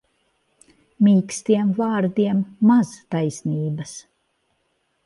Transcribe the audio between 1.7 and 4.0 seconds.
vārdiem maz taisnības.